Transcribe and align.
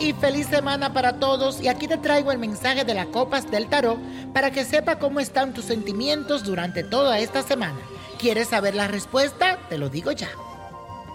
Y 0.00 0.12
feliz 0.12 0.46
semana 0.46 0.92
para 0.92 1.14
todos 1.14 1.60
y 1.60 1.68
aquí 1.68 1.86
te 1.88 1.98
traigo 1.98 2.32
el 2.32 2.38
mensaje 2.38 2.84
de 2.84 2.94
las 2.94 3.06
copas 3.06 3.50
del 3.50 3.66
tarot 3.66 3.98
para 4.32 4.50
que 4.50 4.64
sepa 4.64 4.98
cómo 4.98 5.20
están 5.20 5.52
tus 5.52 5.66
sentimientos 5.66 6.44
durante 6.44 6.82
toda 6.82 7.18
esta 7.18 7.42
semana. 7.42 7.78
¿Quieres 8.18 8.48
saber 8.48 8.74
la 8.74 8.88
respuesta? 8.88 9.58
Te 9.68 9.76
lo 9.76 9.88
digo 9.88 10.12
ya. 10.12 10.28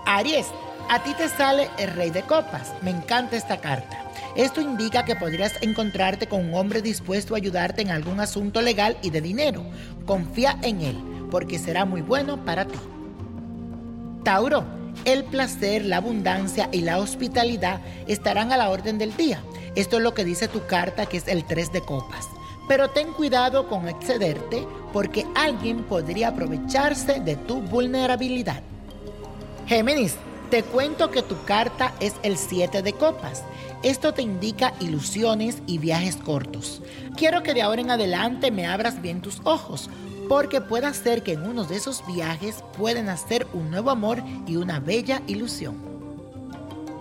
Aries, 0.06 0.48
a 0.90 1.02
ti 1.02 1.14
te 1.16 1.30
sale 1.30 1.70
el 1.78 1.92
rey 1.92 2.12
de 2.12 2.24
copas. 2.24 2.74
Me 2.82 2.92
encanta 2.92 3.36
esta 3.36 3.62
carta. 3.62 4.06
Esto 4.36 4.62
indica 4.62 5.06
que 5.06 5.16
podrías 5.16 5.54
encontrarte 5.62 6.28
con 6.28 6.46
un 6.46 6.54
hombre 6.54 6.82
dispuesto 6.82 7.34
a 7.34 7.38
ayudarte 7.38 7.82
en 7.82 7.90
algún 7.90 8.20
asunto 8.20 8.62
legal 8.62 8.98
y 9.02 9.10
de 9.10 9.22
dinero. 9.22 9.64
Confía 10.06 10.58
en 10.62 10.82
él, 10.82 10.98
porque 11.32 11.58
será 11.58 11.86
muy 11.86 12.02
bueno 12.02 12.44
para 12.44 12.66
ti. 12.66 12.80
Tauro, 14.24 14.66
el 15.06 15.24
placer, 15.24 15.86
la 15.86 15.98
abundancia 15.98 16.70
y 16.72 16.82
la 16.82 17.00
hospitalidad 17.00 17.82
estarán 18.08 18.52
a 18.52 18.58
la 18.58 18.70
orden 18.70 18.98
del 18.98 19.16
día. 19.16 19.44
Esto 19.76 19.98
es 19.98 20.04
lo 20.04 20.14
que 20.14 20.26
dice 20.26 20.48
tu 20.48 20.66
carta, 20.66 21.06
que 21.06 21.18
es 21.18 21.28
el 21.28 21.46
3 21.46 21.72
de 21.72 21.82
copas. 21.82 22.28
Pero 22.68 22.90
ten 22.92 23.12
cuidado 23.14 23.68
con 23.68 23.90
excederte 23.90 24.66
porque 24.94 25.26
alguien 25.36 25.84
podría 25.84 26.30
aprovecharse 26.30 27.20
de 27.20 27.36
tu 27.36 27.62
vulnerabilidad. 27.62 28.62
Géminis, 29.68 30.16
te 30.50 30.64
cuento 30.64 31.10
que 31.10 31.24
tu 31.24 31.44
carta 31.46 31.94
es 32.00 32.14
el 32.22 32.38
7 32.38 32.82
de 32.82 32.94
copas. 32.94 33.44
Esto 33.82 34.14
te 34.14 34.22
indica 34.22 34.74
ilusiones 34.80 35.62
y 35.68 35.78
viajes 35.78 36.16
cortos. 36.16 36.82
Quiero 37.18 37.44
que 37.44 37.54
de 37.54 37.64
ahora 37.64 37.82
en 37.82 37.92
adelante 37.92 38.52
me 38.52 38.66
abras 38.68 39.02
bien 39.02 39.22
tus 39.22 39.42
ojos, 39.44 39.90
porque 40.28 40.62
puede 40.62 40.94
ser 40.94 41.24
que 41.24 41.34
en 41.34 41.44
uno 41.44 41.64
de 41.64 41.76
esos 41.76 42.06
viajes 42.06 42.64
pueden 42.78 43.10
hacer 43.10 43.48
un 43.54 43.70
nuevo 43.70 43.90
amor 43.90 44.24
y 44.48 44.56
una 44.56 44.80
bella 44.80 45.22
ilusión. 45.28 45.78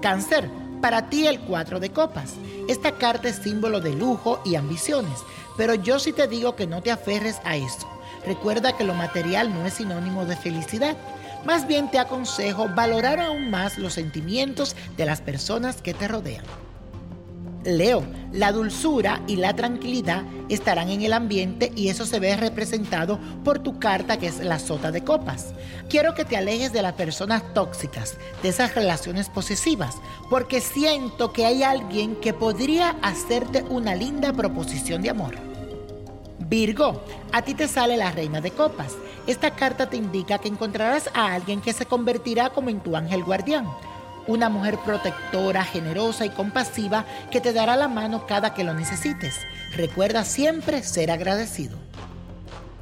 Cáncer, 0.00 0.50
para 0.80 1.08
ti 1.08 1.26
el 1.26 1.40
4 1.40 1.80
de 1.80 1.90
copas. 1.90 2.34
Esta 2.68 2.92
carta 2.92 3.28
es 3.28 3.36
símbolo 3.36 3.80
de 3.80 3.94
lujo 3.94 4.40
y 4.44 4.56
ambiciones, 4.56 5.20
pero 5.56 5.74
yo 5.74 5.98
sí 5.98 6.12
te 6.12 6.26
digo 6.28 6.56
que 6.56 6.66
no 6.66 6.82
te 6.82 6.90
aferres 6.90 7.40
a 7.44 7.56
eso. 7.56 7.88
Recuerda 8.26 8.76
que 8.76 8.84
lo 8.84 8.94
material 8.94 9.52
no 9.52 9.66
es 9.66 9.74
sinónimo 9.74 10.24
de 10.24 10.36
felicidad. 10.36 10.96
Más 11.44 11.66
bien 11.66 11.90
te 11.90 11.98
aconsejo 11.98 12.68
valorar 12.68 13.18
aún 13.18 13.50
más 13.50 13.78
los 13.78 13.94
sentimientos 13.94 14.76
de 14.96 15.06
las 15.06 15.20
personas 15.20 15.82
que 15.82 15.92
te 15.94 16.06
rodean. 16.06 16.44
Leo, 17.64 18.04
la 18.32 18.50
dulzura 18.50 19.22
y 19.26 19.36
la 19.36 19.54
tranquilidad 19.54 20.24
estarán 20.48 20.88
en 20.88 21.02
el 21.02 21.12
ambiente 21.12 21.72
y 21.76 21.88
eso 21.88 22.06
se 22.06 22.18
ve 22.18 22.36
representado 22.36 23.20
por 23.44 23.60
tu 23.60 23.78
carta 23.78 24.16
que 24.16 24.26
es 24.26 24.40
la 24.40 24.58
sota 24.58 24.90
de 24.90 25.04
copas. 25.04 25.54
Quiero 25.88 26.14
que 26.14 26.24
te 26.24 26.36
alejes 26.36 26.72
de 26.72 26.82
las 26.82 26.94
personas 26.94 27.42
tóxicas, 27.54 28.16
de 28.42 28.48
esas 28.48 28.74
relaciones 28.74 29.28
posesivas, 29.28 29.96
porque 30.28 30.60
siento 30.60 31.32
que 31.32 31.46
hay 31.46 31.62
alguien 31.62 32.16
que 32.16 32.32
podría 32.32 32.96
hacerte 33.02 33.62
una 33.68 33.94
linda 33.94 34.32
proposición 34.32 35.02
de 35.02 35.10
amor. 35.10 35.34
Virgo, 36.40 37.02
a 37.32 37.42
ti 37.42 37.54
te 37.54 37.68
sale 37.68 37.96
la 37.96 38.10
reina 38.10 38.40
de 38.40 38.50
copas. 38.50 38.94
Esta 39.26 39.52
carta 39.52 39.88
te 39.88 39.96
indica 39.96 40.38
que 40.38 40.48
encontrarás 40.48 41.08
a 41.14 41.32
alguien 41.32 41.60
que 41.60 41.72
se 41.72 41.86
convertirá 41.86 42.50
como 42.50 42.70
en 42.70 42.80
tu 42.80 42.96
ángel 42.96 43.22
guardián 43.22 43.66
una 44.26 44.48
mujer 44.48 44.78
protectora, 44.78 45.64
generosa 45.64 46.24
y 46.24 46.30
compasiva 46.30 47.04
que 47.30 47.40
te 47.40 47.52
dará 47.52 47.76
la 47.76 47.88
mano 47.88 48.26
cada 48.26 48.54
que 48.54 48.64
lo 48.64 48.74
necesites. 48.74 49.40
Recuerda 49.76 50.24
siempre 50.24 50.82
ser 50.82 51.10
agradecido. 51.10 51.78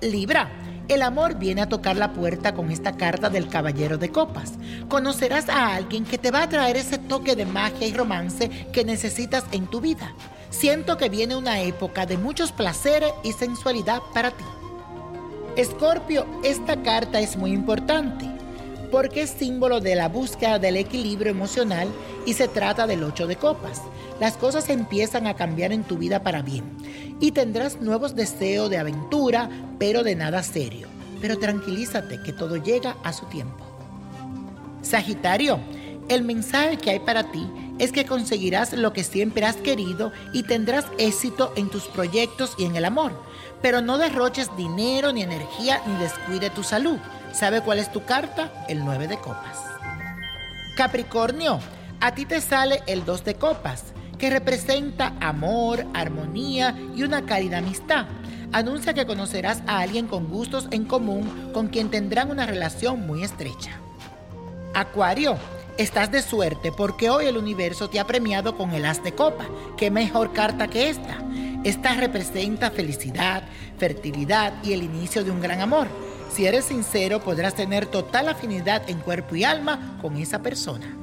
Libra, 0.00 0.50
el 0.88 1.02
amor 1.02 1.36
viene 1.36 1.62
a 1.62 1.68
tocar 1.68 1.96
la 1.96 2.12
puerta 2.12 2.54
con 2.54 2.70
esta 2.70 2.96
carta 2.96 3.30
del 3.30 3.48
Caballero 3.48 3.96
de 3.96 4.10
Copas. 4.10 4.54
Conocerás 4.88 5.48
a 5.48 5.74
alguien 5.74 6.04
que 6.04 6.18
te 6.18 6.30
va 6.30 6.42
a 6.42 6.48
traer 6.48 6.76
ese 6.76 6.98
toque 6.98 7.36
de 7.36 7.46
magia 7.46 7.86
y 7.86 7.94
romance 7.94 8.48
que 8.72 8.84
necesitas 8.84 9.44
en 9.52 9.66
tu 9.66 9.80
vida. 9.80 10.14
Siento 10.50 10.96
que 10.96 11.08
viene 11.08 11.36
una 11.36 11.60
época 11.60 12.06
de 12.06 12.18
muchos 12.18 12.50
placeres 12.50 13.12
y 13.22 13.32
sensualidad 13.32 14.02
para 14.12 14.32
ti. 14.32 14.44
Escorpio, 15.56 16.26
esta 16.42 16.82
carta 16.82 17.20
es 17.20 17.36
muy 17.36 17.52
importante 17.52 18.39
porque 18.90 19.22
es 19.22 19.30
símbolo 19.30 19.80
de 19.80 19.94
la 19.94 20.08
búsqueda 20.08 20.58
del 20.58 20.76
equilibrio 20.76 21.30
emocional 21.30 21.88
y 22.26 22.34
se 22.34 22.48
trata 22.48 22.86
del 22.86 23.02
ocho 23.04 23.26
de 23.26 23.36
copas. 23.36 23.82
Las 24.20 24.36
cosas 24.36 24.68
empiezan 24.68 25.26
a 25.26 25.34
cambiar 25.34 25.72
en 25.72 25.84
tu 25.84 25.96
vida 25.96 26.22
para 26.22 26.42
bien 26.42 26.64
y 27.20 27.32
tendrás 27.32 27.80
nuevos 27.80 28.14
deseos 28.14 28.68
de 28.70 28.78
aventura, 28.78 29.48
pero 29.78 30.02
de 30.02 30.14
nada 30.14 30.42
serio. 30.42 30.88
Pero 31.20 31.38
tranquilízate 31.38 32.20
que 32.22 32.32
todo 32.32 32.56
llega 32.56 32.96
a 33.04 33.12
su 33.12 33.26
tiempo. 33.26 33.64
Sagitario, 34.82 35.60
el 36.08 36.22
mensaje 36.22 36.76
que 36.76 36.90
hay 36.90 37.00
para 37.00 37.30
ti 37.30 37.46
es 37.78 37.92
que 37.92 38.04
conseguirás 38.04 38.72
lo 38.72 38.92
que 38.92 39.04
siempre 39.04 39.46
has 39.46 39.56
querido 39.56 40.12
y 40.32 40.42
tendrás 40.42 40.84
éxito 40.98 41.52
en 41.56 41.70
tus 41.70 41.84
proyectos 41.84 42.54
y 42.58 42.64
en 42.64 42.76
el 42.76 42.84
amor. 42.84 43.12
Pero 43.62 43.80
no 43.80 43.98
derroches 43.98 44.54
dinero 44.56 45.12
ni 45.12 45.22
energía 45.22 45.80
ni 45.86 45.96
descuide 45.96 46.50
tu 46.50 46.62
salud 46.62 46.98
¿Sabe 47.32 47.60
cuál 47.60 47.78
es 47.78 47.92
tu 47.92 48.04
carta? 48.04 48.52
El 48.68 48.84
9 48.84 49.06
de 49.06 49.18
copas. 49.18 49.58
Capricornio, 50.76 51.60
a 52.00 52.12
ti 52.14 52.26
te 52.26 52.40
sale 52.40 52.82
el 52.86 53.04
2 53.04 53.24
de 53.24 53.34
copas, 53.34 53.84
que 54.18 54.30
representa 54.30 55.14
amor, 55.20 55.86
armonía 55.94 56.76
y 56.96 57.02
una 57.02 57.26
cálida 57.26 57.58
amistad. 57.58 58.06
Anuncia 58.52 58.94
que 58.94 59.06
conocerás 59.06 59.62
a 59.66 59.78
alguien 59.78 60.08
con 60.08 60.28
gustos 60.28 60.66
en 60.72 60.84
común 60.84 61.50
con 61.54 61.68
quien 61.68 61.90
tendrán 61.90 62.30
una 62.30 62.46
relación 62.46 63.06
muy 63.06 63.22
estrecha. 63.22 63.78
Acuario, 64.74 65.36
estás 65.78 66.10
de 66.10 66.22
suerte 66.22 66.72
porque 66.72 67.10
hoy 67.10 67.26
el 67.26 67.36
universo 67.36 67.88
te 67.88 68.00
ha 68.00 68.06
premiado 68.06 68.56
con 68.56 68.72
el 68.72 68.84
as 68.86 69.04
de 69.04 69.12
copa. 69.12 69.46
¿Qué 69.76 69.90
mejor 69.90 70.32
carta 70.32 70.68
que 70.68 70.90
esta? 70.90 71.18
Esta 71.62 71.94
representa 71.94 72.70
felicidad, 72.70 73.44
fertilidad 73.78 74.52
y 74.64 74.72
el 74.72 74.82
inicio 74.82 75.22
de 75.22 75.30
un 75.30 75.40
gran 75.40 75.60
amor. 75.60 75.86
Si 76.34 76.46
eres 76.46 76.66
sincero, 76.66 77.20
podrás 77.20 77.54
tener 77.54 77.86
total 77.86 78.28
afinidad 78.28 78.88
en 78.88 79.00
cuerpo 79.00 79.34
y 79.34 79.44
alma 79.44 79.98
con 80.00 80.16
esa 80.16 80.40
persona. 80.40 80.96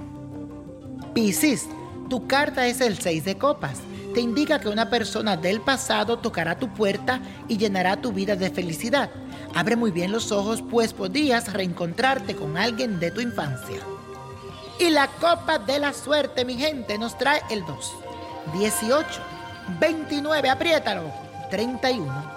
Piscis, 1.13 1.67
Tu 2.09 2.25
carta 2.25 2.65
es 2.67 2.79
el 2.79 2.97
6 2.97 3.25
de 3.25 3.37
copas. 3.37 3.79
Te 4.13 4.21
indica 4.21 4.59
que 4.59 4.69
una 4.69 4.89
persona 4.89 5.35
del 5.35 5.59
pasado 5.59 6.19
tocará 6.19 6.57
tu 6.57 6.69
puerta 6.69 7.19
y 7.49 7.57
llenará 7.57 7.97
tu 7.97 8.13
vida 8.13 8.37
de 8.37 8.49
felicidad. 8.49 9.09
Abre 9.53 9.75
muy 9.75 9.91
bien 9.91 10.13
los 10.13 10.31
ojos, 10.31 10.63
pues 10.69 10.93
podrías 10.93 11.51
reencontrarte 11.51 12.35
con 12.35 12.57
alguien 12.57 12.99
de 12.99 13.11
tu 13.11 13.19
infancia. 13.19 13.79
Y 14.79 14.89
la 14.89 15.07
copa 15.07 15.59
de 15.59 15.79
la 15.79 15.91
suerte, 15.91 16.45
mi 16.45 16.55
gente, 16.55 16.97
nos 16.97 17.17
trae 17.17 17.41
el 17.49 17.65
2, 17.65 17.93
18, 18.53 19.05
29, 19.79 20.49
apriétalo, 20.49 21.11
31, 21.49 22.36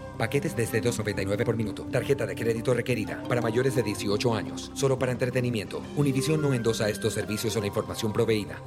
Paquetes 0.17 0.55
desde 0.55 0.81
2.99 0.81 1.43
por 1.45 1.55
minuto. 1.55 1.83
Tarjeta 1.91 2.25
de 2.25 2.35
crédito 2.35 2.73
requerida 2.73 3.23
para 3.27 3.41
mayores 3.41 3.75
de 3.75 3.83
18 3.83 4.35
años. 4.35 4.71
Solo 4.73 4.97
para 4.97 5.11
entretenimiento. 5.11 5.81
Univision 5.95 6.41
no 6.41 6.53
endosa 6.53 6.89
estos 6.89 7.13
servicios 7.13 7.55
o 7.55 7.61
la 7.61 7.67
información 7.67 8.13
proveída. 8.13 8.61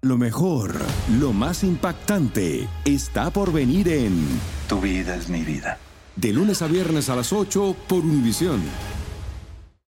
Lo 0.00 0.16
mejor, 0.16 0.76
lo 1.18 1.32
más 1.32 1.64
impactante, 1.64 2.68
está 2.84 3.30
por 3.32 3.52
venir 3.52 3.88
en 3.88 4.14
Tu 4.68 4.80
vida 4.80 5.16
es 5.16 5.28
mi 5.28 5.42
vida. 5.42 5.78
De 6.14 6.32
lunes 6.32 6.62
a 6.62 6.68
viernes 6.68 7.08
a 7.08 7.16
las 7.16 7.32
8 7.32 7.74
por 7.88 8.04
Univisión. 8.04 8.62